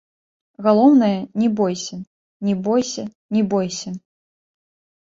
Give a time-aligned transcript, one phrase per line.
[0.67, 2.01] Галоўнае, не бойся,
[2.49, 3.03] не бойся,
[3.39, 3.89] не бойся.